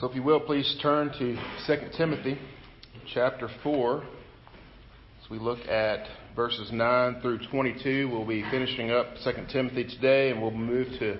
[0.00, 1.36] So, if you will, please turn to
[1.66, 2.38] 2 Timothy
[3.12, 4.04] chapter 4.
[4.04, 10.30] As we look at verses 9 through 22, we'll be finishing up 2 Timothy today
[10.30, 11.18] and we'll move to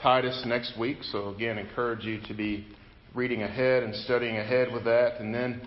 [0.00, 0.98] Titus next week.
[1.02, 2.64] So, again, encourage you to be
[3.12, 5.20] reading ahead and studying ahead with that.
[5.20, 5.66] And then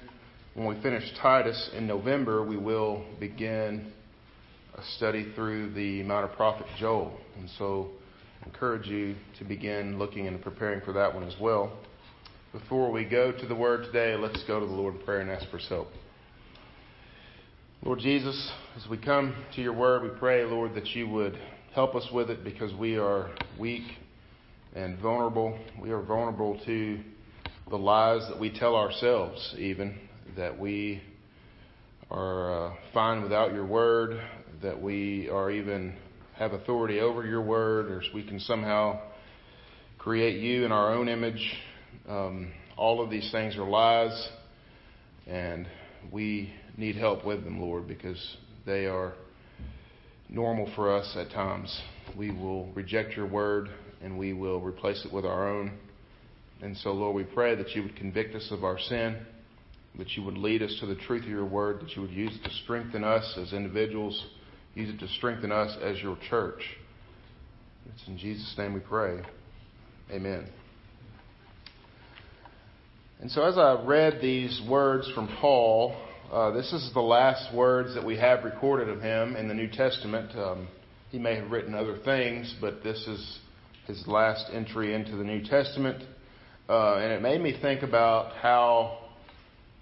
[0.53, 3.91] when we finish Titus in November, we will begin
[4.75, 7.17] a study through the minor prophet Joel.
[7.37, 7.89] And so,
[8.45, 11.77] encourage you to begin looking and preparing for that one as well.
[12.61, 15.29] Before we go to the Word today, let's go to the Lord in prayer and
[15.29, 15.89] ask for His help.
[17.83, 21.37] Lord Jesus, as we come to your Word, we pray, Lord, that you would
[21.73, 23.83] help us with it because we are weak
[24.73, 25.59] and vulnerable.
[25.81, 27.01] We are vulnerable to
[27.69, 29.99] the lies that we tell ourselves, even,
[30.37, 31.01] that we
[32.09, 34.17] are uh, fine without your Word,
[34.61, 35.93] that we are even
[36.35, 39.01] have authority over your Word, or we can somehow
[39.97, 41.57] create you in our own image
[42.07, 44.29] um, all of these things are lies,
[45.27, 45.67] and
[46.11, 49.13] we need help with them, Lord, because they are
[50.29, 51.81] normal for us at times.
[52.17, 53.69] We will reject your word
[54.01, 55.71] and we will replace it with our own.
[56.61, 59.17] And so, Lord, we pray that you would convict us of our sin,
[59.97, 62.35] that you would lead us to the truth of your word, that you would use
[62.35, 64.25] it to strengthen us as individuals,
[64.73, 66.61] use it to strengthen us as your church.
[67.93, 69.21] It's in Jesus' name we pray.
[70.11, 70.47] Amen.
[73.21, 75.95] And so, as I read these words from Paul,
[76.31, 79.69] uh, this is the last words that we have recorded of him in the New
[79.69, 80.35] Testament.
[80.37, 80.67] Um,
[81.11, 83.39] he may have written other things, but this is
[83.87, 86.03] his last entry into the New Testament.
[86.67, 88.97] Uh, and it made me think about how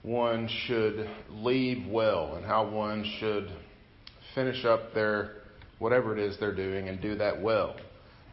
[0.03, 3.49] one should leave well and how one should
[4.35, 5.37] finish up their
[5.79, 7.75] whatever it is they're doing and do that well.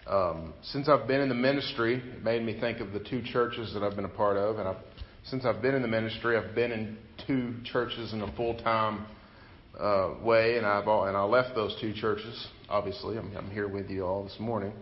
[0.07, 3.73] Um, since I've been in the ministry, it made me think of the two churches
[3.75, 4.77] that I've been a part of, and I've
[5.25, 9.07] since I've been in the ministry, I've been in two churches in a full time
[9.79, 12.47] uh, way, and I've all, and I left those two churches.
[12.69, 14.73] Obviously, I'm, I'm here with you all this morning.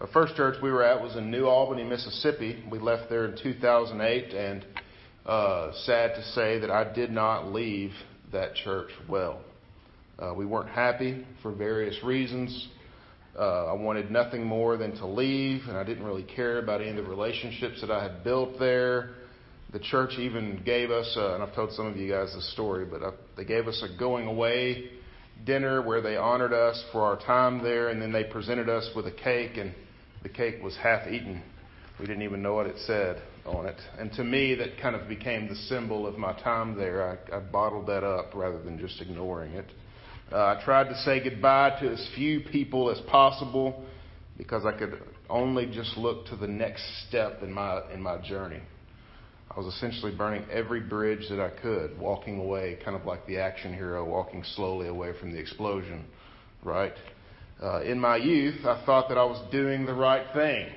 [0.00, 2.62] The first church we were at was in New Albany, Mississippi.
[2.70, 4.66] We left there in 2008, and
[5.24, 7.92] uh, sad to say that I did not leave
[8.32, 9.40] that church well.
[10.18, 12.68] Uh, we weren't happy for various reasons.
[13.38, 16.90] Uh, I wanted nothing more than to leave, and I didn't really care about any
[16.90, 19.10] of the relationships that I had built there.
[19.72, 22.84] The church even gave us, uh, and I've told some of you guys this story,
[22.84, 24.90] but uh, they gave us a going away
[25.44, 29.06] dinner where they honored us for our time there, and then they presented us with
[29.06, 29.74] a cake, and
[30.22, 31.42] the cake was half eaten.
[31.98, 33.80] We didn't even know what it said on it.
[33.98, 37.18] And to me, that kind of became the symbol of my time there.
[37.32, 39.66] I, I bottled that up rather than just ignoring it.
[40.32, 43.84] Uh, I tried to say goodbye to as few people as possible
[44.36, 48.60] because I could only just look to the next step in my in my journey.
[49.50, 53.38] I was essentially burning every bridge that I could, walking away, kind of like the
[53.38, 56.04] action hero, walking slowly away from the explosion,
[56.64, 56.94] right?
[57.62, 60.72] Uh, in my youth, I thought that I was doing the right thing.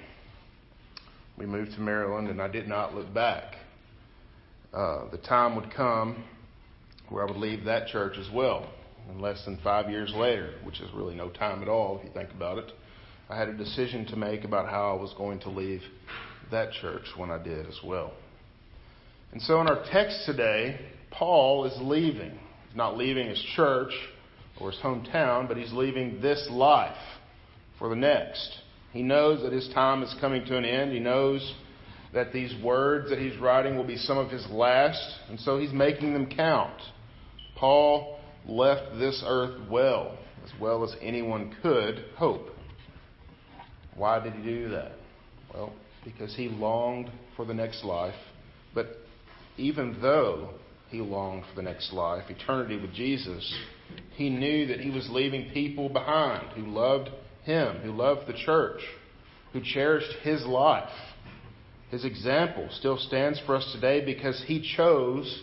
[1.37, 3.55] We moved to Maryland, and I did not look back.
[4.71, 6.23] Uh, the time would come
[7.09, 8.69] where I would leave that church as well.
[9.09, 12.11] And less than five years later, which is really no time at all if you
[12.13, 12.71] think about it,
[13.29, 15.81] I had a decision to make about how I was going to leave
[16.51, 18.13] that church when I did as well.
[19.31, 20.79] And so in our text today,
[21.11, 22.31] Paul is leaving.
[22.67, 23.91] He's not leaving his church
[24.59, 26.97] or his hometown, but he's leaving this life
[27.77, 28.59] for the next.
[28.93, 30.91] He knows that his time is coming to an end.
[30.91, 31.53] He knows
[32.13, 35.73] that these words that he's writing will be some of his last, and so he's
[35.73, 36.81] making them count.
[37.55, 38.16] Paul
[38.47, 42.49] left this earth well, as well as anyone could hope.
[43.95, 44.93] Why did he do that?
[45.53, 48.15] Well, because he longed for the next life,
[48.73, 48.87] but
[49.57, 50.51] even though
[50.89, 53.55] he longed for the next life, eternity with Jesus,
[54.15, 57.09] he knew that he was leaving people behind who loved
[57.43, 58.81] him, who loved the church,
[59.53, 60.89] who cherished his life.
[61.89, 65.41] His example still stands for us today because he chose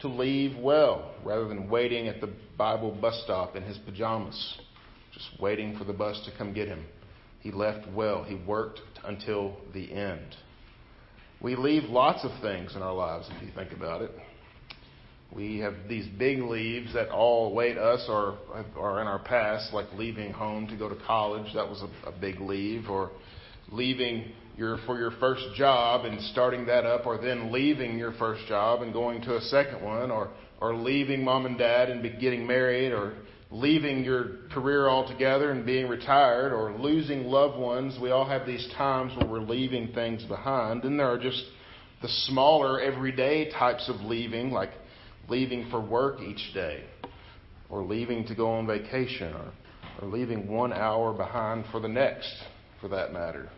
[0.00, 4.58] to leave well rather than waiting at the Bible bus stop in his pajamas,
[5.12, 6.84] just waiting for the bus to come get him.
[7.40, 8.24] He left well.
[8.24, 10.36] He worked until the end.
[11.40, 14.10] We leave lots of things in our lives if you think about it.
[15.34, 18.38] We have these big leaves that all await us or
[18.76, 21.52] are in our past, like leaving home to go to college.
[21.54, 23.10] That was a, a big leave, or
[23.70, 28.46] leaving your for your first job and starting that up, or then leaving your first
[28.48, 32.44] job and going to a second one, or or leaving mom and dad and getting
[32.46, 33.14] married, or
[33.50, 37.96] leaving your career altogether and being retired or losing loved ones.
[38.00, 40.82] We all have these times where we're leaving things behind.
[40.82, 41.42] Then there are just
[42.02, 44.70] the smaller, everyday types of leaving, like
[45.28, 46.84] leaving for work each day,
[47.70, 49.52] or leaving to go on vacation, or,
[50.02, 52.32] or leaving one hour behind for the next,
[52.80, 53.48] for that matter.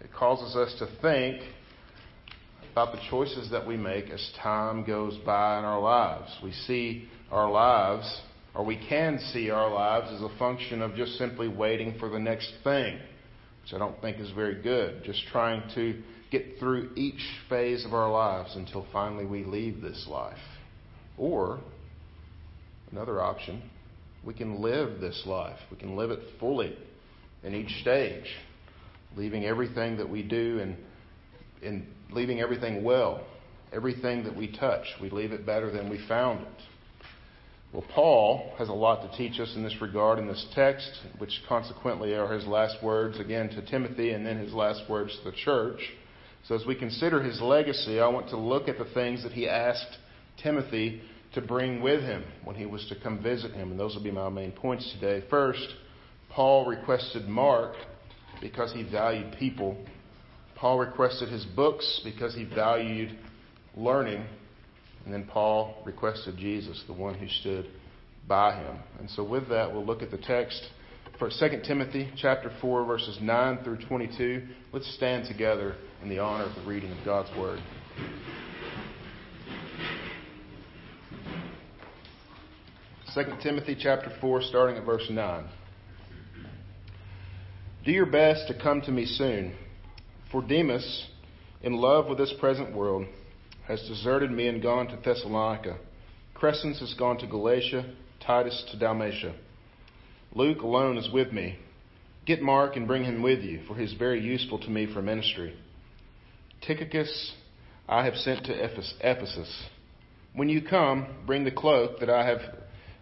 [0.00, 1.42] It causes us to think
[2.72, 6.30] about the choices that we make as time goes by in our lives.
[6.42, 8.20] We see our lives,
[8.54, 12.20] or we can see our lives as a function of just simply waiting for the
[12.20, 12.98] next thing,
[13.62, 15.02] which I don't think is very good.
[15.04, 16.00] Just trying to
[16.30, 20.38] get through each phase of our lives until finally we leave this life.
[21.16, 21.58] Or,
[22.92, 23.62] another option,
[24.24, 25.58] we can live this life.
[25.70, 26.76] We can live it fully
[27.42, 28.26] in each stage,
[29.18, 30.76] leaving everything that we do and,
[31.62, 33.26] and leaving everything well.
[33.72, 36.62] Everything that we touch, we leave it better than we found it.
[37.72, 41.42] Well, Paul has a lot to teach us in this regard in this text, which
[41.46, 45.36] consequently are his last words again to Timothy and then his last words to the
[45.36, 45.80] church.
[46.46, 49.46] So, as we consider his legacy, I want to look at the things that he
[49.46, 49.98] asked
[50.42, 51.02] Timothy
[51.34, 53.72] to bring with him when he was to come visit him.
[53.72, 55.26] And those will be my main points today.
[55.28, 55.74] First,
[56.30, 57.74] Paul requested Mark
[58.40, 59.76] because he valued people.
[60.56, 63.16] Paul requested his books because he valued
[63.76, 64.24] learning.
[65.04, 67.70] And then Paul requested Jesus, the one who stood
[68.26, 68.78] by him.
[68.98, 70.68] And so with that, we'll look at the text
[71.18, 74.46] for 2 Timothy chapter 4 verses 9 through 22.
[74.72, 77.60] Let's stand together in the honor of the reading of God's word.
[83.14, 85.44] 2 Timothy chapter 4 starting at verse 9.
[87.84, 89.54] Do your best to come to me soon,
[90.30, 91.06] for Demas,
[91.62, 93.06] in love with this present world,
[93.66, 95.78] has deserted me and gone to Thessalonica.
[96.34, 99.34] Crescens has gone to Galatia, Titus to Dalmatia.
[100.34, 101.58] Luke alone is with me.
[102.26, 105.00] Get Mark and bring him with you, for he is very useful to me for
[105.00, 105.56] ministry.
[106.60, 107.32] Tychicus
[107.88, 108.64] I have sent to
[109.00, 109.64] Ephesus.
[110.34, 112.40] When you come, bring the cloak that I have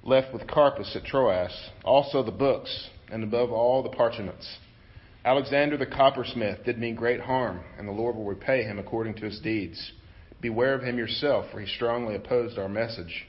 [0.05, 1.51] left with Carpus at Troas,
[1.83, 4.47] also the books, and above all the parchments.
[5.27, 9.25] Alexander the coppersmith did me great harm, and the Lord will repay him according to
[9.25, 9.91] his deeds.
[10.41, 13.27] Beware of him yourself, for he strongly opposed our message.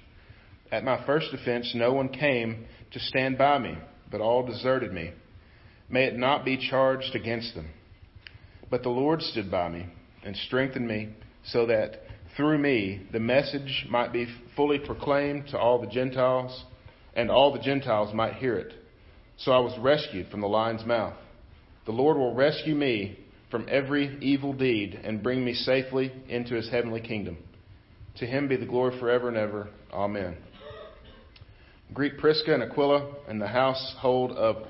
[0.72, 3.80] At my first offense, no one came to stand by me,
[4.12, 5.12] but all deserted me.
[5.90, 7.72] May it not be charged against them.
[8.70, 9.88] But the Lord stood by me
[10.24, 11.16] and strengthened me,
[11.46, 12.02] so that
[12.36, 16.64] through me the message might be fully proclaimed to all the Gentiles,
[17.16, 18.72] and all the Gentiles might hear it.
[19.38, 21.16] So I was rescued from the lion's mouth.
[21.88, 23.18] The Lord will rescue me
[23.50, 27.38] from every evil deed and bring me safely into his heavenly kingdom.
[28.18, 29.70] To him be the glory forever and ever.
[29.94, 30.36] Amen.
[31.94, 34.68] Greet Prisca and Aquila and the household of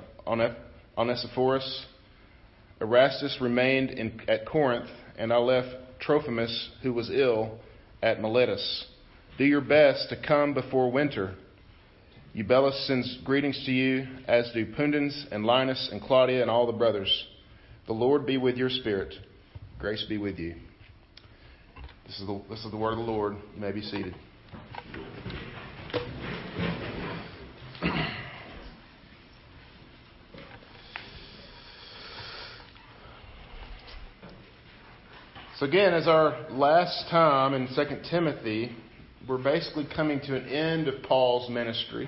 [0.95, 1.87] Onesiphorus.
[2.79, 5.69] Erastus remained in, at Corinth, and I left
[5.99, 7.57] Trophimus, who was ill,
[8.03, 8.85] at Miletus.
[9.39, 11.33] Do your best to come before winter.
[12.33, 16.73] Eubulus sends greetings to you, as do Pudens and Linus and Claudia and all the
[16.73, 17.25] brothers.
[17.87, 19.13] The Lord be with your spirit.
[19.79, 20.55] Grace be with you.
[22.05, 23.35] This is the, this is the word of the Lord.
[23.55, 24.15] You may be seated.
[35.59, 38.75] So, again, as our last time in 2 Timothy,
[39.27, 42.07] we're basically coming to an end of Paul's ministry.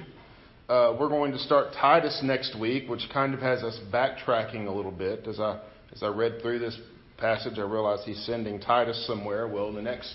[0.70, 4.72] Uh, we're going to start Titus next week, which kind of has us backtracking a
[4.72, 5.28] little bit.
[5.28, 5.60] As I,
[5.92, 6.80] as I read through this
[7.18, 9.48] passage, I realized he's sending Titus somewhere.
[9.48, 10.14] Well, in the next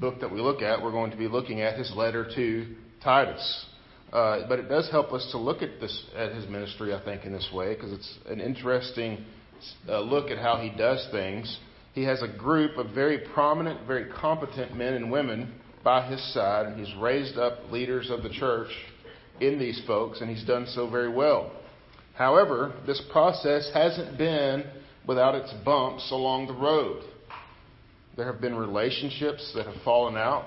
[0.00, 3.66] book that we look at, we're going to be looking at his letter to Titus.
[4.12, 7.24] Uh, but it does help us to look at this at his ministry, I think,
[7.24, 9.24] in this way, because it's an interesting
[9.88, 11.58] uh, look at how he does things
[11.94, 16.66] he has a group of very prominent, very competent men and women by his side,
[16.66, 18.70] and he's raised up leaders of the church
[19.40, 21.52] in these folks, and he's done so very well.
[22.14, 24.64] However, this process hasn't been
[25.06, 27.04] without its bumps along the road.
[28.16, 30.46] There have been relationships that have fallen out,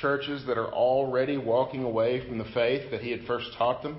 [0.00, 3.98] churches that are already walking away from the faith that he had first taught them.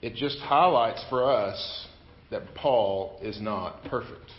[0.00, 1.86] It just highlights for us
[2.30, 4.30] that Paul is not perfect.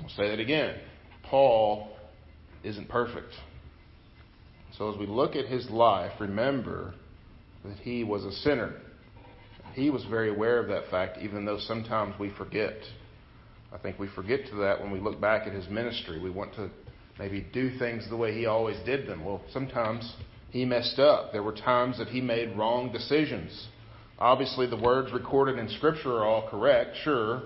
[0.00, 0.76] I'll say that again.
[1.24, 1.93] Paul
[2.64, 3.32] isn't perfect.
[4.76, 6.94] So as we look at his life, remember
[7.64, 8.74] that he was a sinner.
[9.74, 12.74] He was very aware of that fact, even though sometimes we forget.
[13.72, 16.20] I think we forget to that when we look back at his ministry.
[16.20, 16.70] We want to
[17.18, 19.24] maybe do things the way he always did them.
[19.24, 20.14] Well, sometimes
[20.50, 21.32] he messed up.
[21.32, 23.68] There were times that he made wrong decisions.
[24.18, 27.42] Obviously, the words recorded in Scripture are all correct, sure,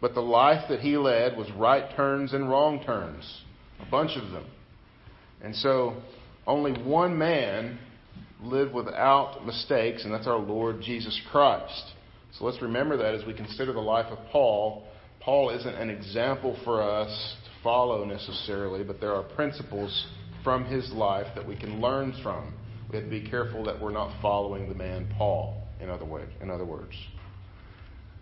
[0.00, 3.42] but the life that he led was right turns and wrong turns,
[3.80, 4.44] a bunch of them.
[5.42, 5.94] And so
[6.46, 7.78] only one man
[8.42, 11.92] lived without mistakes, and that's our Lord Jesus Christ.
[12.38, 14.84] So let's remember that as we consider the life of Paul.
[15.20, 20.06] Paul isn't an example for us to follow necessarily, but there are principles
[20.42, 22.54] from his life that we can learn from.
[22.90, 26.24] We have to be careful that we're not following the man Paul, in other, way,
[26.40, 26.94] in other words.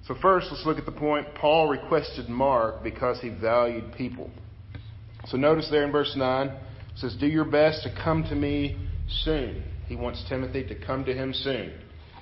[0.06, 4.30] So, first, let's look at the point Paul requested Mark because he valued people.
[5.26, 6.54] So, notice there in verse 9, it
[7.00, 8.76] says, Do your best to come to me
[9.24, 9.62] soon.
[9.86, 11.72] He wants Timothy to come to him soon.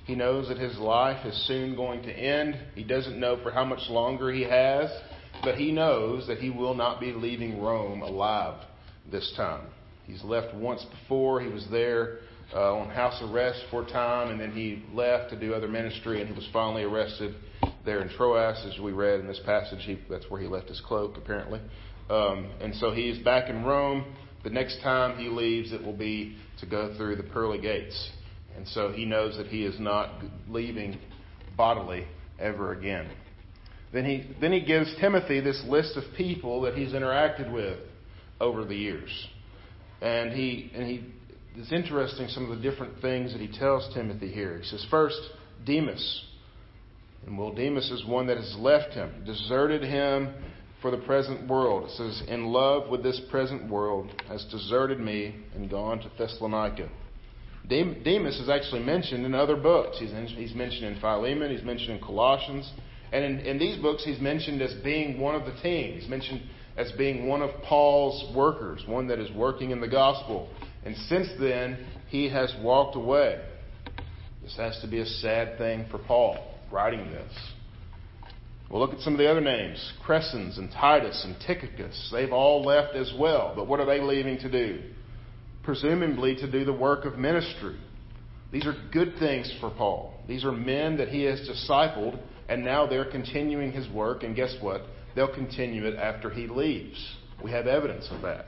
[0.05, 2.57] He knows that his life is soon going to end.
[2.75, 4.91] He doesn't know for how much longer he has,
[5.43, 8.65] but he knows that he will not be leaving Rome alive
[9.11, 9.67] this time.
[10.07, 11.43] He's left once before.
[11.43, 12.21] He was there
[12.55, 16.21] uh, on house arrest for a time, and then he left to do other ministry,
[16.21, 17.35] and he was finally arrested
[17.85, 19.81] there in Troas, as we read in this passage.
[19.83, 21.61] He, that's where he left his cloak, apparently.
[22.09, 24.17] Um, and so he's back in Rome.
[24.45, 28.11] The next time he leaves, it will be to go through the pearly gates.
[28.57, 30.99] And so he knows that he is not leaving
[31.57, 32.07] bodily
[32.39, 33.09] ever again.
[33.93, 37.79] Then he, then he gives Timothy this list of people that he's interacted with
[38.41, 39.11] over the years.
[40.01, 41.05] And he, and he,
[41.57, 44.59] it's interesting some of the different things that he tells Timothy here.
[44.59, 45.19] He says, first,
[45.65, 46.25] Demas.
[47.27, 50.35] And well, Demas is one that has left him, deserted him
[50.81, 51.85] for the present world.
[51.85, 56.89] It says, in love with this present world, has deserted me and gone to Thessalonica.
[57.69, 59.99] Demas is actually mentioned in other books.
[59.99, 62.71] He's, in, he's mentioned in Philemon, he's mentioned in Colossians.
[63.13, 65.99] And in, in these books, he's mentioned as being one of the team.
[65.99, 66.43] He's mentioned
[66.77, 70.49] as being one of Paul's workers, one that is working in the gospel.
[70.85, 73.43] And since then, he has walked away.
[74.43, 77.33] This has to be a sad thing for Paul, writing this.
[78.71, 82.11] We'll look at some of the other names Crescens and Titus and Tychicus.
[82.13, 83.53] They've all left as well.
[83.57, 84.83] But what are they leaving to do?
[85.63, 87.77] Presumably to do the work of ministry.
[88.53, 90.15] These are good things for Paul.
[90.27, 94.23] These are men that he has discipled, and now they're continuing his work.
[94.23, 94.83] And guess what?
[95.15, 97.17] They'll continue it after he leaves.
[97.43, 98.47] We have evidence of that.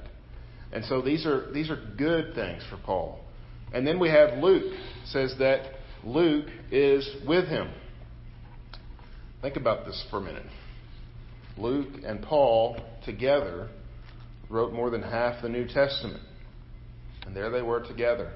[0.72, 3.20] And so these are, these are good things for Paul.
[3.72, 4.72] And then we have Luke.
[5.06, 5.72] Says that
[6.04, 7.70] Luke is with him.
[9.42, 10.46] Think about this for a minute.
[11.56, 13.68] Luke and Paul together
[14.50, 16.22] wrote more than half the New Testament.
[17.24, 18.32] And there they were together.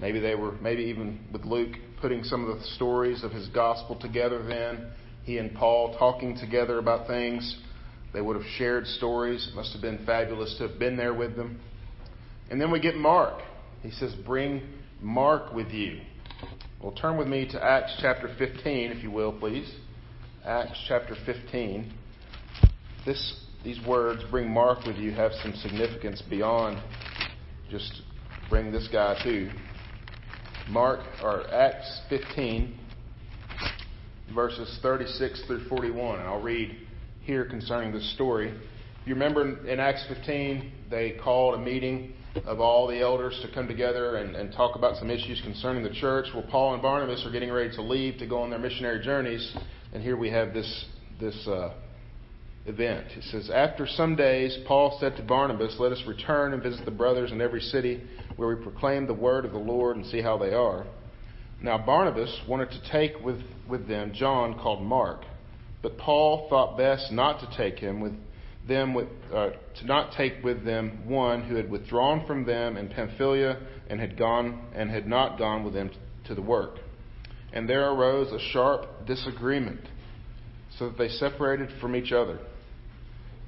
[0.00, 3.98] Maybe they were, maybe even with Luke putting some of the stories of his gospel
[3.98, 4.90] together then.
[5.24, 7.58] He and Paul talking together about things.
[8.12, 9.48] They would have shared stories.
[9.50, 11.60] It must have been fabulous to have been there with them.
[12.50, 13.40] And then we get Mark.
[13.82, 14.62] He says, Bring
[15.00, 16.00] Mark with you.
[16.82, 19.72] Well, turn with me to Acts chapter 15, if you will, please.
[20.44, 21.92] Acts chapter 15.
[23.06, 26.82] This, these words, bring Mark with you, have some significance beyond
[27.70, 28.02] just
[28.50, 29.50] bring this guy too.
[30.68, 32.76] Mark, or Acts 15,
[34.34, 36.18] verses 36 through 41.
[36.18, 36.76] And I'll read
[37.20, 38.52] here concerning this story.
[39.04, 42.14] You remember in Acts 15, they called a meeting
[42.46, 45.90] of all the elders to come together and, and talk about some issues concerning the
[45.90, 46.26] church.
[46.34, 49.54] Well, Paul and Barnabas are getting ready to leave to go on their missionary journeys.
[49.92, 50.86] And here we have this,
[51.20, 51.74] this uh,
[52.66, 53.06] event.
[53.16, 56.90] It says, After some days, Paul said to Barnabas, Let us return and visit the
[56.90, 58.02] brothers in every city
[58.36, 60.86] where we proclaim the word of the Lord and see how they are.
[61.62, 65.24] Now, Barnabas wanted to take with, with them John called Mark,
[65.82, 68.14] but Paul thought best not to take him with
[68.66, 72.88] them with, uh, to not take with them one who had withdrawn from them in
[72.88, 73.58] Pamphylia
[73.90, 75.90] and had gone and had not gone with them
[76.26, 76.78] to the work.
[77.52, 79.80] And there arose a sharp disagreement,
[80.78, 82.38] so that they separated from each other.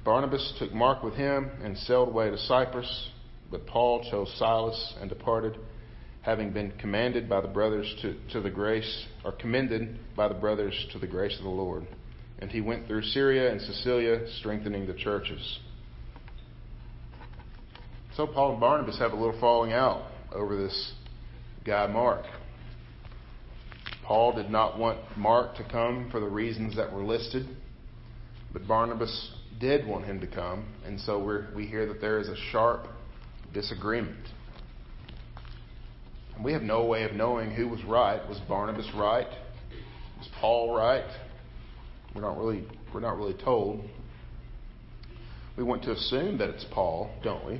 [0.03, 3.09] Barnabas took Mark with him and sailed away to Cyprus,
[3.49, 5.57] but Paul chose Silas and departed,
[6.21, 10.73] having been commanded by the brothers to, to the grace, or commended by the brothers
[10.93, 11.87] to the grace of the Lord.
[12.39, 15.59] And he went through Syria and Cilicia, strengthening the churches.
[18.15, 20.93] So Paul and Barnabas have a little falling out over this
[21.65, 22.25] guy Mark.
[24.05, 27.47] Paul did not want Mark to come for the reasons that were listed,
[28.53, 32.27] but Barnabas did want him to come, and so we we hear that there is
[32.27, 32.87] a sharp
[33.51, 34.27] disagreement.
[36.35, 38.27] And we have no way of knowing who was right.
[38.29, 39.27] Was Barnabas right?
[40.19, 41.09] Was Paul right?
[42.13, 43.83] We're not really we're not really told.
[45.57, 47.53] We want to assume that it's Paul, don't we?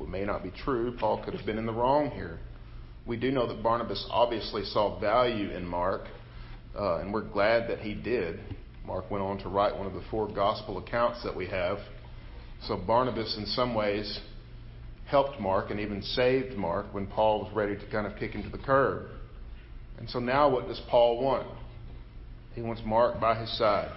[0.00, 0.96] It may not be true.
[0.96, 2.38] Paul could have been in the wrong here
[3.06, 6.02] we do know that Barnabas obviously saw value in Mark,
[6.78, 8.40] uh, and we're glad that he did.
[8.86, 11.78] Mark went on to write one of the four gospel accounts that we have.
[12.66, 14.20] So Barnabas, in some ways,
[15.06, 18.42] helped Mark and even saved Mark when Paul was ready to kind of kick him
[18.42, 19.06] to the curb.
[19.98, 21.46] And so now what does Paul want?
[22.54, 23.90] He wants Mark by his side.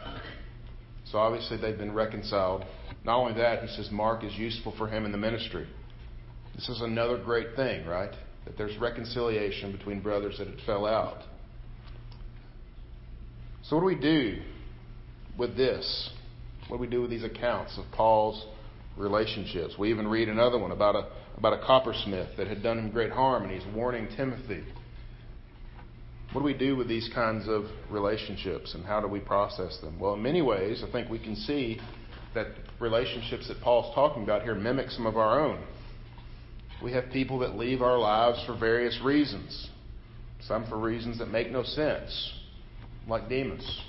[1.06, 2.66] So obviously they've been reconciled.
[3.06, 5.68] Not only that, he says Mark is useful for him in the ministry.
[6.56, 8.14] This is another great thing, right?
[8.46, 11.24] That there's reconciliation between brothers that had fell out.
[13.64, 14.42] So what do we do
[15.38, 16.10] with this?
[16.68, 18.46] What do we do with these accounts of Paul's
[18.98, 19.76] relationships?
[19.78, 21.08] We even read another one about a
[21.38, 24.64] about a coppersmith that had done him great harm, and he's warning Timothy.
[26.32, 30.00] What do we do with these kinds of relationships, and how do we process them?
[30.00, 31.80] Well, in many ways, I think we can see
[32.34, 32.48] that
[32.80, 35.64] relationships that Paul's talking about here mimic some of our own.
[36.84, 39.70] We have people that leave our lives for various reasons,
[40.42, 42.34] some for reasons that make no sense,
[43.08, 43.82] like Demas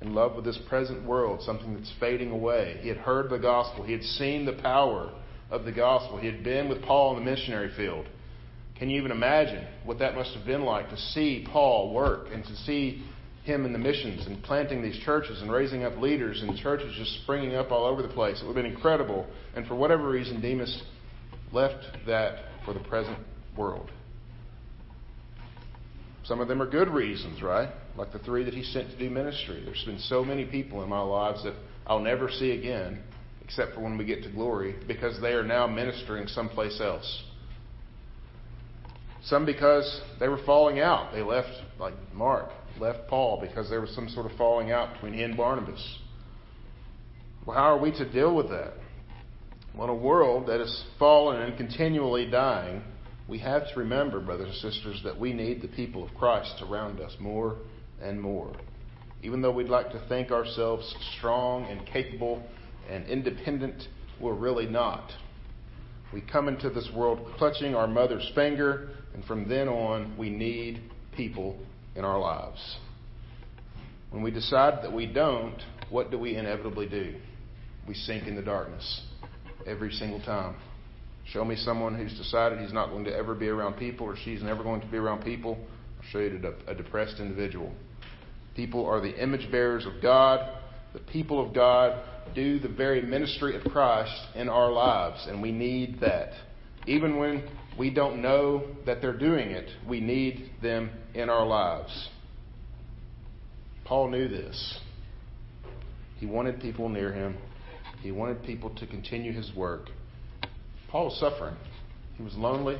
[0.00, 2.78] in love with this present world, something that's fading away.
[2.80, 5.10] He had heard the gospel, he had seen the power
[5.50, 8.06] of the gospel, he had been with Paul in the missionary field.
[8.78, 12.44] Can you even imagine what that must have been like to see Paul work and
[12.44, 13.02] to see
[13.44, 17.22] him in the missions and planting these churches and raising up leaders and churches just
[17.22, 18.40] springing up all over the place?
[18.42, 19.26] It would have been incredible.
[19.54, 20.82] And for whatever reason, Demas
[21.56, 23.18] left that for the present
[23.56, 23.90] world.
[26.24, 27.70] Some of them are good reasons, right?
[27.96, 29.62] Like the three that he sent to do ministry.
[29.64, 31.54] There's been so many people in my lives that
[31.86, 33.02] I'll never see again,
[33.42, 37.24] except for when we get to glory, because they are now ministering someplace else.
[39.24, 41.12] Some because they were falling out.
[41.12, 41.48] They left,
[41.80, 45.36] like Mark, left Paul because there was some sort of falling out between he and
[45.36, 45.98] Barnabas.
[47.46, 48.74] Well, how are we to deal with that?
[49.76, 52.82] Well, in a world that is fallen and continually dying,
[53.28, 56.98] we have to remember, brothers and sisters, that we need the people of Christ around
[56.98, 57.58] us more
[58.00, 58.52] and more.
[59.22, 62.42] Even though we'd like to think ourselves strong and capable
[62.88, 65.10] and independent, we're really not.
[66.10, 70.80] We come into this world clutching our mother's finger, and from then on, we need
[71.14, 71.58] people
[71.94, 72.78] in our lives.
[74.08, 77.16] When we decide that we don't, what do we inevitably do?
[77.86, 79.02] We sink in the darkness
[79.66, 80.56] every single time.
[81.32, 84.42] Show me someone who's decided he's not going to ever be around people or she's
[84.42, 85.58] never going to be around people.
[85.98, 87.72] I'll show you a depressed individual.
[88.54, 90.40] People are the image bearers of God.
[90.92, 92.02] The people of God
[92.34, 96.30] do the very ministry of Christ in our lives, and we need that.
[96.86, 97.48] Even when
[97.78, 102.08] we don't know that they're doing it, we need them in our lives.
[103.84, 104.78] Paul knew this.
[106.18, 107.36] He wanted people near him,
[108.06, 109.88] he wanted people to continue his work.
[110.88, 111.56] Paul was suffering.
[112.16, 112.76] He was lonely.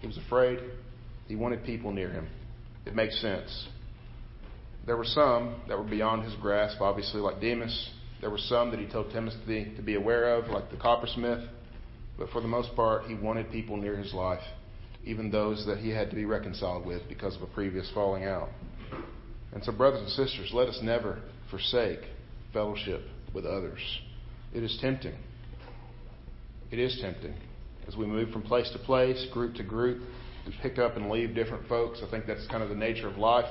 [0.00, 0.58] He was afraid.
[1.28, 2.26] He wanted people near him.
[2.86, 3.68] It makes sense.
[4.86, 7.90] There were some that were beyond his grasp, obviously, like Demas.
[8.22, 11.46] There were some that he told Timothy to be aware of, like the coppersmith.
[12.18, 14.42] But for the most part, he wanted people near his life,
[15.04, 18.48] even those that he had to be reconciled with because of a previous falling out.
[19.52, 22.00] And so, brothers and sisters, let us never forsake
[22.54, 23.02] fellowship
[23.34, 23.80] with others.
[24.54, 25.16] It is tempting.
[26.70, 27.34] It is tempting.
[27.88, 30.02] As we move from place to place, group to group,
[30.46, 32.00] we pick up and leave different folks.
[32.06, 33.50] I think that's kind of the nature of life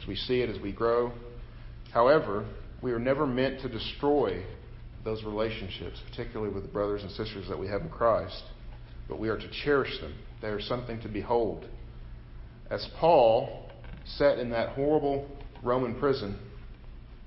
[0.00, 1.12] as we see it as we grow.
[1.92, 2.46] However,
[2.82, 4.42] we are never meant to destroy
[5.04, 8.42] those relationships, particularly with the brothers and sisters that we have in Christ,
[9.08, 10.14] but we are to cherish them.
[10.40, 11.66] They are something to behold.
[12.70, 13.70] As Paul
[14.04, 15.26] sat in that horrible
[15.62, 16.38] Roman prison,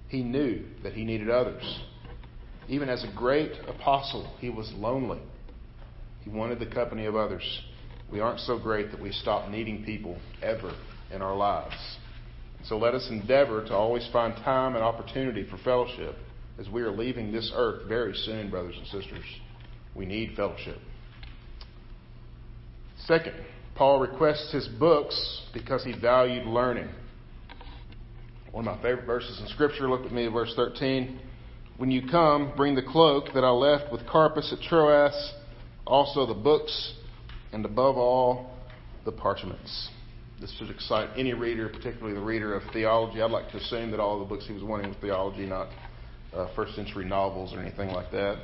[0.09, 1.81] he knew that he needed others.
[2.67, 5.19] Even as a great apostle, he was lonely.
[6.21, 7.61] He wanted the company of others.
[8.11, 10.73] We aren't so great that we stop needing people ever
[11.13, 11.75] in our lives.
[12.65, 16.15] So let us endeavor to always find time and opportunity for fellowship
[16.59, 19.25] as we are leaving this earth very soon, brothers and sisters.
[19.95, 20.77] We need fellowship.
[23.05, 23.33] Second,
[23.75, 26.89] Paul requests his books because he valued learning.
[28.51, 31.19] One of my favorite verses in Scripture, look at me verse 13.
[31.81, 35.33] When you come, bring the cloak that I left with Carpus at Troas,
[35.87, 36.93] also the books,
[37.53, 38.51] and above all,
[39.03, 39.89] the parchments.
[40.39, 43.19] This should excite any reader, particularly the reader of theology.
[43.19, 45.69] I'd like to assume that all the books he was wanting was theology, not
[46.35, 48.37] uh, first century novels or anything like that.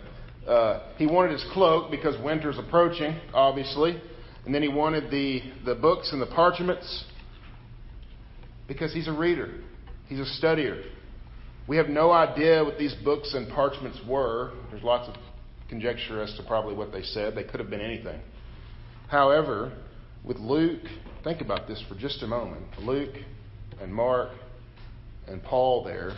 [0.47, 4.01] Uh, he wanted his cloak because winter's approaching, obviously.
[4.45, 7.05] And then he wanted the, the books and the parchments
[8.67, 9.59] because he's a reader,
[10.07, 10.83] he's a studier.
[11.67, 14.51] We have no idea what these books and parchments were.
[14.71, 15.15] There's lots of
[15.69, 17.35] conjecture as to probably what they said.
[17.35, 18.21] They could have been anything.
[19.09, 19.73] However,
[20.23, 20.83] with Luke
[21.27, 22.63] Think about this for just a moment.
[22.79, 23.13] Luke
[23.81, 24.29] and Mark
[25.27, 26.13] and Paul there,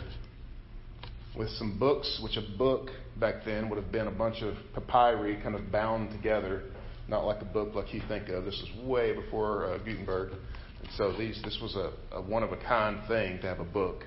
[1.36, 5.42] with some books, which a book back then would have been a bunch of papyri
[5.42, 6.62] kind of bound together,
[7.08, 8.44] not like a book like you think of.
[8.44, 10.30] This was way before uh, Gutenberg.
[10.30, 13.64] And so these, this was a, a one of a kind thing to have a
[13.64, 14.04] book.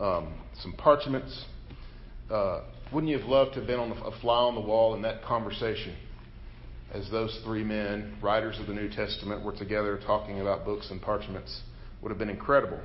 [0.00, 1.44] Um, some parchments.
[2.30, 5.02] Uh, wouldn't you have loved to have been on a fly on the wall in
[5.02, 5.96] that conversation
[6.92, 11.02] as those three men, writers of the New Testament, were together talking about books and
[11.02, 11.60] parchments?
[12.02, 12.78] Would have been incredible.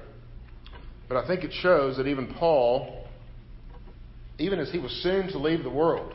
[1.08, 3.08] But I think it shows that even Paul,
[4.38, 6.14] even as he was soon to leave the world,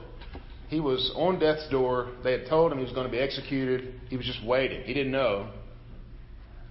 [0.68, 2.12] he was on death's door.
[2.22, 4.00] They had told him he was going to be executed.
[4.08, 4.82] He was just waiting.
[4.82, 5.50] He didn't know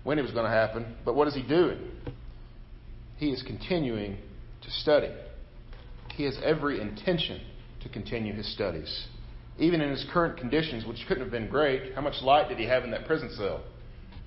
[0.04, 0.96] when it was going to happen.
[1.06, 1.80] But what is he doing?
[3.24, 4.18] He is continuing
[4.64, 5.10] to study.
[6.10, 7.40] He has every intention
[7.82, 9.08] to continue his studies.
[9.58, 12.66] Even in his current conditions, which couldn't have been great, how much light did he
[12.66, 13.64] have in that prison cell?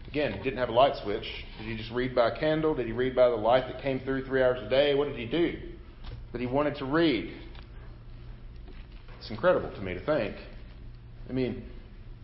[0.09, 1.27] Again, he didn't have a light switch.
[1.59, 2.75] Did he just read by candle?
[2.75, 4.95] Did he read by the light that came through three hours a day?
[4.95, 5.59] What did he do?
[6.33, 7.35] But he wanted to read.
[9.19, 10.37] It's incredible to me to think.
[11.29, 11.65] I mean,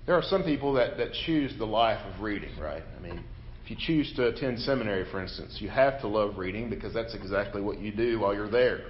[0.07, 2.83] there are some people that, that choose the life of reading, right?
[2.97, 3.23] I mean,
[3.65, 7.15] if you choose to attend seminary, for instance, you have to love reading because that's
[7.15, 8.81] exactly what you do while you're there.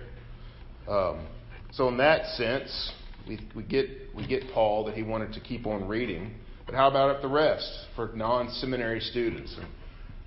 [0.89, 1.27] Um,
[1.73, 2.93] so, in that sense,
[3.29, 6.35] we, we, get, we get Paul that he wanted to keep on reading.
[6.65, 9.55] But how about the rest for non seminary students?
[9.59, 9.67] And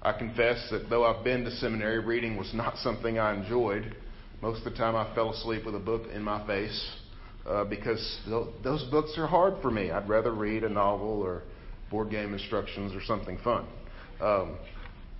[0.01, 3.95] I confess that though I've been to seminary, reading was not something I enjoyed.
[4.41, 6.91] Most of the time I fell asleep with a book in my face
[7.47, 8.19] uh, because
[8.63, 9.91] those books are hard for me.
[9.91, 11.43] I'd rather read a novel or
[11.89, 13.65] board game instructions or something fun.
[14.21, 14.57] Um,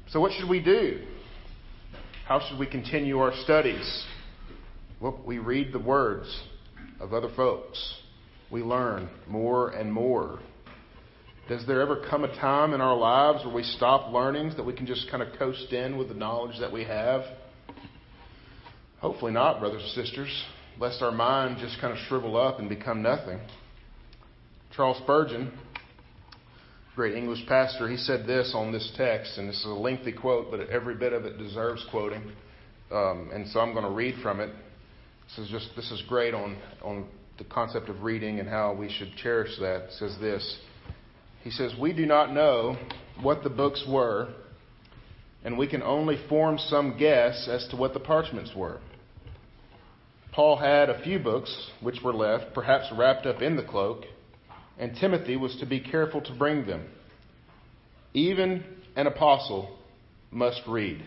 [0.08, 1.02] so, what should we do?
[2.28, 4.06] How should we continue our studies?
[5.26, 6.42] We read the words
[7.00, 7.96] of other folks.
[8.50, 10.40] We learn more and more.
[11.50, 14.64] Does there ever come a time in our lives where we stop learning so that
[14.64, 17.24] we can just kind of coast in with the knowledge that we have?
[19.00, 20.44] Hopefully not, brothers and sisters,
[20.80, 23.40] lest our mind just kind of shrivel up and become nothing.
[24.76, 25.52] Charles Spurgeon,
[26.96, 30.50] great English pastor, he said this on this text, and this is a lengthy quote,
[30.50, 32.24] but every bit of it deserves quoting.
[32.90, 34.50] Um, and so I'm going to read from it.
[35.28, 38.90] This is just this is great on on the concept of reading and how we
[38.90, 39.86] should cherish that.
[39.86, 40.58] It says this.
[41.44, 42.78] He says, We do not know
[43.22, 44.34] what the books were,
[45.44, 48.80] and we can only form some guess as to what the parchments were.
[50.32, 54.06] Paul had a few books which were left, perhaps wrapped up in the cloak,
[54.78, 56.86] and Timothy was to be careful to bring them.
[58.14, 58.64] Even
[58.96, 59.78] an apostle
[60.32, 61.06] must read.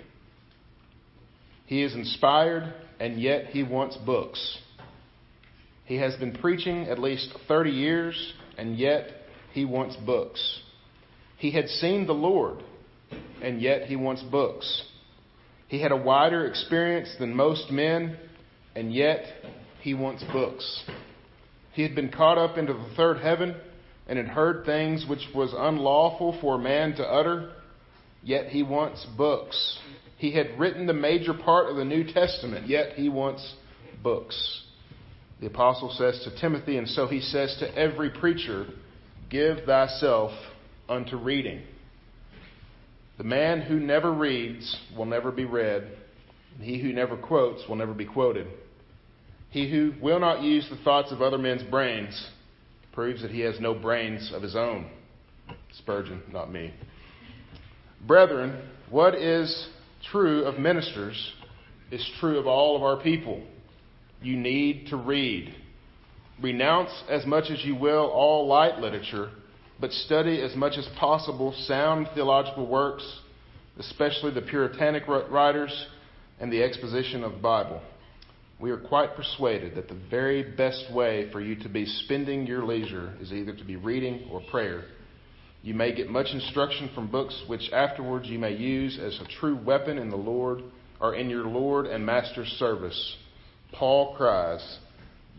[1.67, 4.59] He is inspired, and yet he wants books.
[5.85, 9.11] He has been preaching at least 30 years, and yet
[9.53, 10.61] he wants books.
[11.37, 12.63] He had seen the Lord,
[13.43, 14.85] and yet he wants books.
[15.69, 18.19] He had a wider experience than most men,
[18.75, 19.25] and yet
[19.81, 20.85] he wants books.
[21.79, 23.55] He had been caught up into the third heaven
[24.09, 27.53] and had heard things which was unlawful for a man to utter,
[28.21, 29.79] yet he wants books.
[30.17, 33.55] He had written the major part of the New Testament, yet he wants
[34.03, 34.65] books.
[35.39, 38.67] The apostle says to Timothy, and so he says to every preacher,
[39.31, 40.33] Give thyself
[40.89, 41.63] unto reading.
[43.19, 45.89] The man who never reads will never be read,
[46.57, 48.49] and he who never quotes will never be quoted.
[49.51, 52.29] He who will not use the thoughts of other men's brains
[52.93, 54.91] proves that he has no brains of his own.
[55.79, 56.75] Spurgeon, not me.
[58.07, 59.69] Brethren, what is
[60.11, 61.33] true of ministers
[61.91, 63.43] is true of all of our people.
[64.23, 65.55] You need to read.
[66.43, 69.31] Renounce as much as you will all light literature,
[69.81, 73.21] but study as much as possible sound theological works,
[73.79, 75.87] especially the Puritanic writers
[76.41, 77.81] and the exposition of the Bible.
[78.61, 82.65] We are quite persuaded that the very best way for you to be spending your
[82.65, 84.85] leisure is either to be reading or prayer.
[85.63, 89.57] You may get much instruction from books which afterwards you may use as a true
[89.57, 90.63] weapon in the Lord
[91.01, 93.17] or in your Lord and Master's service.
[93.73, 94.79] Paul cries,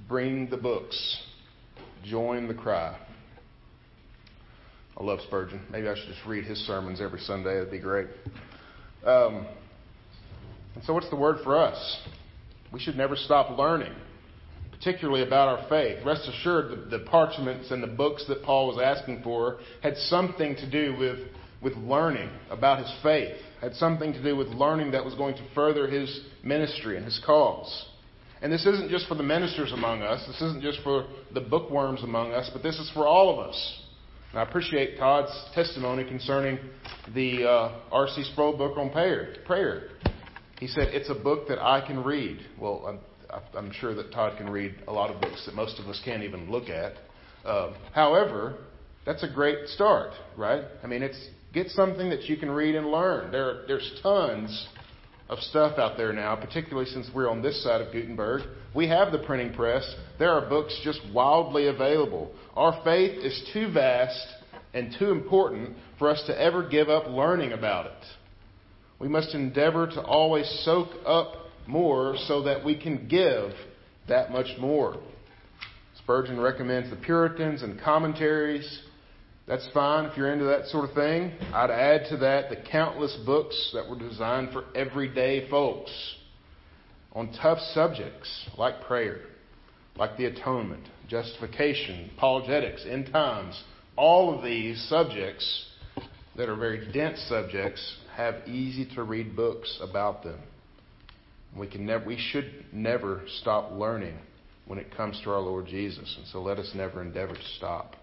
[0.08, 1.22] Bring the books,
[2.06, 2.98] join the cry.
[4.98, 5.62] I love Spurgeon.
[5.72, 7.56] Maybe I should just read his sermons every Sunday.
[7.56, 8.08] That'd be great.
[9.06, 9.46] Um,
[10.76, 12.00] and so, what's the word for us?
[12.72, 13.94] We should never stop learning
[14.80, 16.06] particularly about our faith.
[16.06, 20.56] Rest assured, the, the parchments and the books that Paul was asking for had something
[20.56, 21.20] to do with,
[21.62, 25.44] with learning about his faith, had something to do with learning that was going to
[25.54, 27.88] further his ministry and his cause.
[28.42, 32.02] And this isn't just for the ministers among us, this isn't just for the bookworms
[32.04, 33.82] among us, but this is for all of us.
[34.32, 36.58] And I appreciate Todd's testimony concerning
[37.14, 38.24] the uh, R.C.
[38.32, 39.36] Sproul book on prayer.
[39.46, 39.90] prayer.
[40.60, 42.40] He said, It's a book that I can read.
[42.60, 43.00] Well,
[43.56, 46.24] I'm sure that Todd can read a lot of books that most of us can't
[46.24, 46.94] even look at.
[47.46, 48.58] Uh, however,
[49.06, 50.64] that's a great start, right?
[50.84, 53.32] I mean, it's get something that you can read and learn.
[53.32, 54.68] There, there's tons
[55.30, 58.42] of stuff out there now, particularly since we're on this side of Gutenberg.
[58.76, 59.96] We have the printing press.
[60.18, 62.34] There are books just wildly available.
[62.56, 64.28] Our faith is too vast
[64.74, 68.06] and too important for us to ever give up learning about it.
[69.00, 71.36] We must endeavor to always soak up
[71.68, 73.52] more so that we can give
[74.08, 74.98] that much more.
[75.98, 78.82] Spurgeon recommends the Puritans and commentaries.
[79.48, 81.32] That's fine if you're into that sort of thing.
[81.54, 85.92] I'd add to that the countless books that were designed for everyday folks
[87.14, 89.22] on tough subjects like prayer,
[89.96, 93.62] like the atonement, justification, apologetics, end times.
[93.96, 95.68] All of these subjects
[96.36, 100.40] that are very dense subjects have easy to read books about them.
[101.58, 104.18] We can never, we should never stop learning
[104.66, 107.96] when it comes to our Lord Jesus, and so let us never endeavor to stop.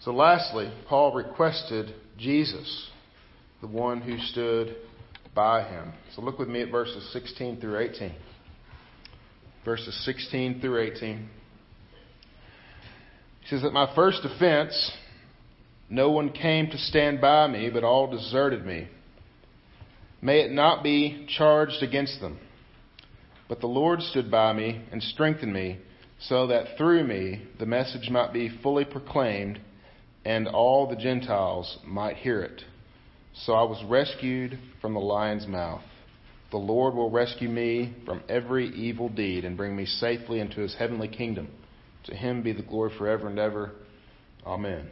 [0.00, 2.90] So, lastly, Paul requested Jesus,
[3.60, 4.76] the one who stood
[5.34, 5.92] by him.
[6.14, 8.14] So, look with me at verses 16 through 18.
[9.64, 11.28] Verses 16 through 18.
[13.40, 14.92] He says, At my first offense,
[15.94, 18.88] no one came to stand by me, but all deserted me.
[20.20, 22.38] May it not be charged against them.
[23.48, 25.78] But the Lord stood by me and strengthened me,
[26.18, 29.60] so that through me the message might be fully proclaimed,
[30.24, 32.62] and all the Gentiles might hear it.
[33.34, 35.82] So I was rescued from the lion's mouth.
[36.50, 40.74] The Lord will rescue me from every evil deed and bring me safely into his
[40.74, 41.48] heavenly kingdom.
[42.04, 43.72] To him be the glory forever and ever.
[44.46, 44.88] Amen.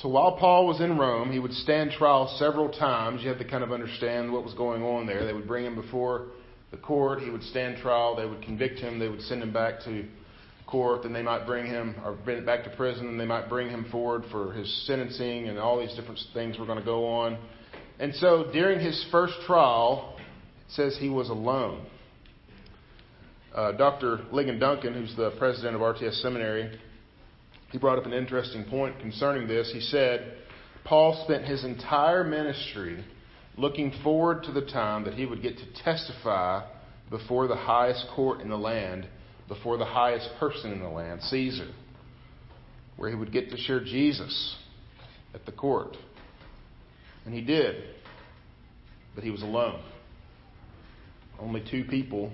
[0.00, 3.22] So while Paul was in Rome, he would stand trial several times.
[3.22, 5.24] You have to kind of understand what was going on there.
[5.24, 6.28] They would bring him before
[6.70, 7.20] the court.
[7.20, 8.16] He would stand trial.
[8.16, 8.98] They would convict him.
[8.98, 10.04] They would send him back to
[10.66, 11.02] court.
[11.02, 13.06] Then they might bring him or bring back to prison.
[13.06, 16.66] And they might bring him forward for his sentencing and all these different things were
[16.66, 17.38] going to go on.
[18.00, 21.86] And so during his first trial, it says he was alone.
[23.54, 24.20] Uh, Dr.
[24.32, 26.80] Ligon Duncan, who's the president of RTS Seminary,
[27.72, 29.70] he brought up an interesting point concerning this.
[29.72, 30.36] He said,
[30.84, 33.02] Paul spent his entire ministry
[33.56, 36.68] looking forward to the time that he would get to testify
[37.08, 39.08] before the highest court in the land,
[39.48, 41.70] before the highest person in the land, Caesar,
[42.96, 44.56] where he would get to share Jesus
[45.34, 45.96] at the court.
[47.24, 47.84] And he did,
[49.14, 49.82] but he was alone.
[51.40, 52.30] Only two people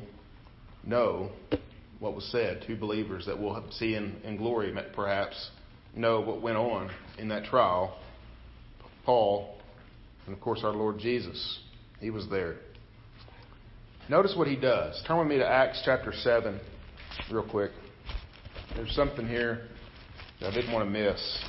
[0.84, 1.30] know
[2.00, 2.64] what was said.
[2.66, 5.50] Two believers that we'll see in, in glory, perhaps,
[5.94, 7.98] know what went on in that trial.
[9.04, 9.58] Paul,
[10.26, 11.60] and of course our Lord Jesus.
[12.00, 12.56] He was there.
[14.08, 15.02] Notice what he does.
[15.06, 16.60] Turn with me to Acts chapter 7,
[17.30, 17.72] real quick.
[18.74, 19.66] There's something here
[20.40, 21.44] that I didn't want to miss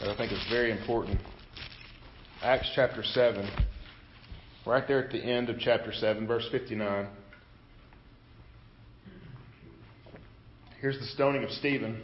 [0.00, 1.20] that I think is very important.
[2.42, 3.48] Acts chapter 7,
[4.66, 7.06] right there at the end of chapter 7, verse 59.
[10.80, 12.02] Here's the stoning of Stephen.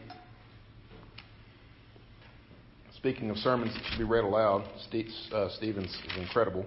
[2.95, 4.69] Speaking of sermons that should be read aloud,
[5.33, 6.67] uh, Stephen's is incredible.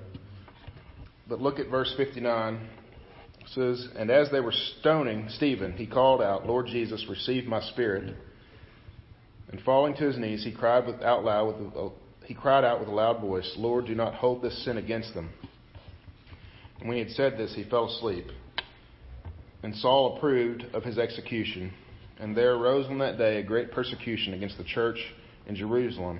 [1.28, 2.56] But look at verse 59.
[2.56, 7.62] It says, And as they were stoning Stephen, he called out, Lord Jesus, receive my
[7.62, 8.16] spirit.
[9.52, 11.92] And falling to his knees, he cried out loud with a,
[12.26, 15.30] he cried out with a loud voice, Lord, do not hold this sin against them.
[16.80, 18.26] And when he had said this, he fell asleep.
[19.62, 21.72] And Saul approved of his execution.
[22.20, 24.98] And there arose on that day a great persecution against the church
[25.48, 26.20] in Jerusalem,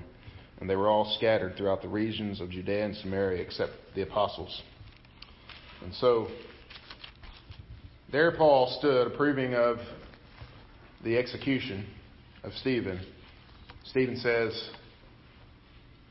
[0.60, 4.62] and they were all scattered throughout the regions of Judea and Samaria except the apostles.
[5.82, 6.28] And so,
[8.10, 9.78] there Paul stood approving of
[11.04, 11.86] the execution
[12.44, 13.00] of Stephen.
[13.84, 14.70] Stephen says,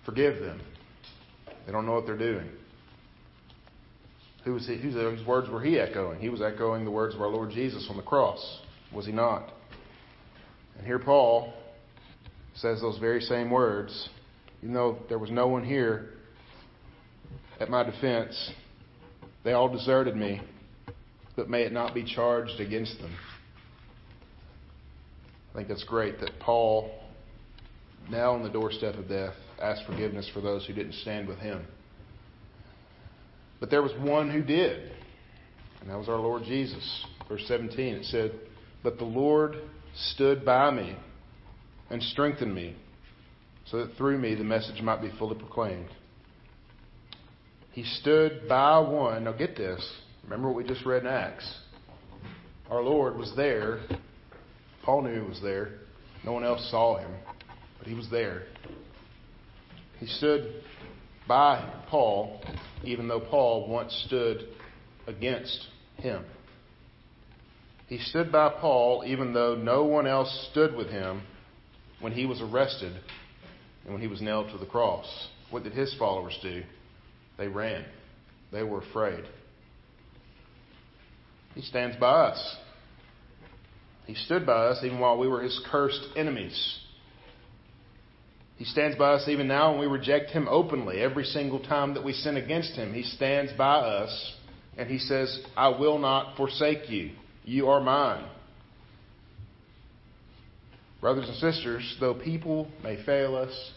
[0.05, 0.61] Forgive them.
[1.65, 2.49] They don't know what they're doing.
[4.45, 6.19] Who was he, whose words were he echoing?
[6.19, 8.61] He was echoing the words of our Lord Jesus on the cross,
[8.93, 9.51] was he not?
[10.79, 11.53] And here Paul
[12.55, 14.09] says those very same words.
[14.63, 16.11] Even though there was no one here
[17.59, 18.51] at my defense,
[19.43, 20.41] they all deserted me,
[21.35, 23.13] but may it not be charged against them.
[25.51, 26.89] I think that's great that Paul,
[28.09, 31.65] now on the doorstep of death, asked forgiveness for those who didn't stand with him.
[33.59, 34.93] But there was one who did,
[35.81, 37.05] and that was our Lord Jesus.
[37.27, 38.31] Verse 17, it said,
[38.81, 39.57] But the Lord
[40.13, 40.95] stood by me
[41.89, 42.75] and strengthened me,
[43.65, 45.89] so that through me the message might be fully proclaimed.
[47.71, 49.23] He stood by one.
[49.25, 49.87] Now get this.
[50.23, 51.51] Remember what we just read in Acts.
[52.69, 53.79] Our Lord was there.
[54.83, 55.79] Paul knew he was there.
[56.23, 57.11] No one else saw him,
[57.77, 58.43] but he was there.
[59.99, 60.61] He stood
[61.27, 62.41] by Paul,
[62.83, 64.49] even though Paul once stood
[65.07, 66.23] against him.
[67.89, 71.23] He stood by Paul, even though no one else stood with him
[71.99, 72.93] when he was arrested
[73.83, 75.07] and when he was nailed to the cross.
[75.49, 76.61] What did his followers do?
[77.39, 77.83] They ran.
[78.51, 79.23] They were afraid.
[81.55, 82.55] He stands by us.
[84.05, 86.79] He stood by us even while we were his cursed enemies.
[88.57, 91.01] He stands by us even now when we reject him openly.
[91.01, 94.35] Every single time that we sin against him, he stands by us
[94.77, 97.11] and he says, I will not forsake you.
[97.49, 98.25] You are mine.
[101.01, 103.71] Brothers and sisters, though people may fail us,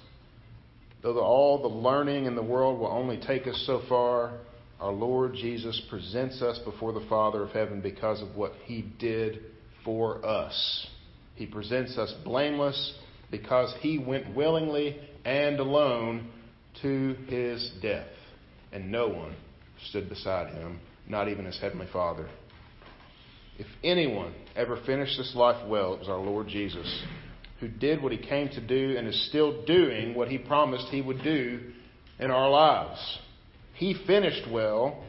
[1.03, 4.35] though all the learning in the world will only take us so far,
[4.79, 9.41] our Lord Jesus presents us before the Father of heaven because of what he did
[9.87, 10.87] for us.
[11.35, 12.93] He presents us blameless
[13.31, 16.29] because he went willingly and alone
[16.83, 18.09] to his death,
[18.71, 19.35] and no one
[19.89, 22.29] stood beside him, not even his heavenly Father.
[23.63, 27.05] If anyone ever finished this life well, it was our Lord Jesus,
[27.61, 31.01] who did what he came to do and is still doing what he promised he
[31.01, 31.61] would do
[32.19, 33.19] in our lives.
[33.75, 35.05] He finished well,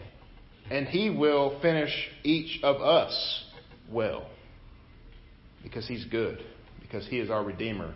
[0.69, 1.91] and He will finish
[2.23, 3.43] each of us
[3.91, 4.29] well.
[5.63, 6.43] Because He's good,
[6.79, 7.95] because He is our Redeemer.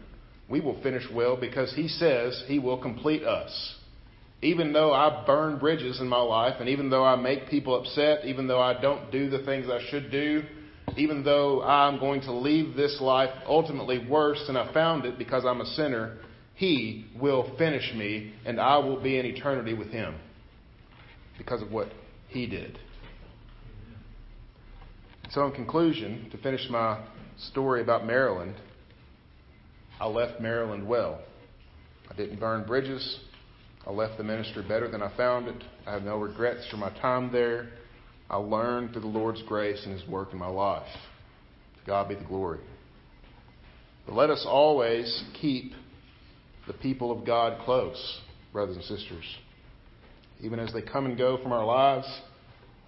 [0.49, 3.75] We will finish well because He says He will complete us.
[4.41, 8.25] Even though I burn bridges in my life, and even though I make people upset,
[8.25, 10.43] even though I don't do the things I should do,
[10.95, 15.43] even though I'm going to leave this life ultimately worse than I found it because
[15.43, 16.19] I'm a sinner,
[16.55, 20.15] He will finish me, and I will be in eternity with Him
[21.37, 21.87] because of what
[22.27, 22.77] he did.
[25.29, 27.03] So, in conclusion, to finish my
[27.37, 28.55] story about Maryland,
[29.99, 31.21] I left Maryland well.
[32.09, 33.19] I didn't burn bridges.
[33.87, 35.63] I left the ministry better than I found it.
[35.85, 37.69] I have no regrets for my time there.
[38.29, 40.87] I learned through the Lord's grace and His work in my life.
[41.79, 42.59] To God be the glory.
[44.05, 45.71] But let us always keep
[46.67, 48.19] the people of God close,
[48.51, 49.23] brothers and sisters
[50.41, 52.07] even as they come and go from our lives.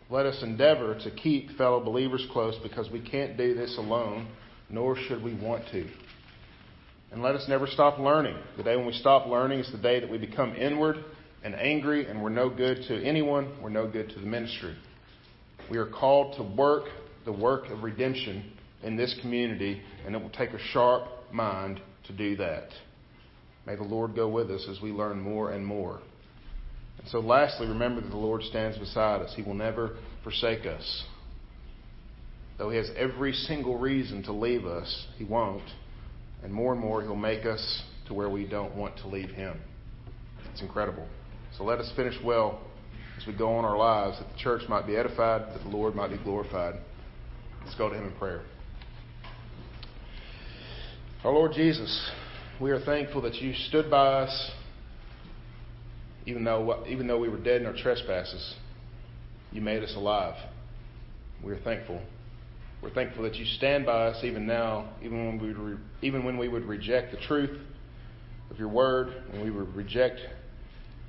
[0.09, 4.27] Let us endeavor to keep fellow believers close because we can't do this alone,
[4.69, 5.87] nor should we want to.
[7.11, 8.37] And let us never stop learning.
[8.57, 10.97] The day when we stop learning is the day that we become inward
[11.43, 14.75] and angry and we're no good to anyone, we're no good to the ministry.
[15.71, 16.85] We are called to work
[17.25, 18.51] the work of redemption
[18.83, 22.69] in this community, and it will take a sharp mind to do that.
[23.65, 25.99] May the Lord go with us as we learn more and more.
[26.97, 29.33] And so, lastly, remember that the Lord stands beside us.
[29.35, 31.03] He will never forsake us.
[32.57, 35.63] Though He has every single reason to leave us, He won't.
[36.43, 39.59] And more and more, He'll make us to where we don't want to leave Him.
[40.51, 41.07] It's incredible.
[41.57, 42.61] So let us finish well
[43.17, 45.95] as we go on our lives, that the church might be edified, that the Lord
[45.95, 46.75] might be glorified.
[47.63, 48.41] Let's go to Him in prayer.
[51.23, 52.11] Our Lord Jesus,
[52.61, 54.51] we are thankful that you stood by us
[56.29, 58.55] even though, even though we were dead in our trespasses,
[59.51, 60.35] you made us alive.
[61.43, 62.01] We are thankful.
[62.81, 66.37] We're thankful that you stand by us even now, even when we, re, even when
[66.37, 67.59] we would reject the truth
[68.49, 70.19] of your word, when we would reject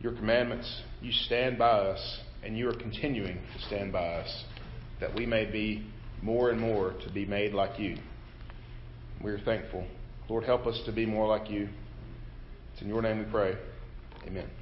[0.00, 0.83] your commandments.
[1.00, 4.44] You stand by us, and you are continuing to stand by us,
[4.98, 5.87] that we may be
[6.22, 7.96] more and more to be made like you.
[9.22, 9.87] We are thankful.
[10.28, 11.68] Lord, help us to be more like you.
[12.72, 13.56] It's in your name we pray.
[14.26, 14.60] Amen.